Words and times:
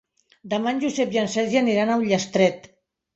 Demà 0.53 0.71
en 0.75 0.79
Josep 0.83 1.13
i 1.15 1.19
en 1.23 1.29
Sergi 1.33 1.59
aniran 1.61 1.91
a 1.91 1.99
Ullastret. 2.05 2.67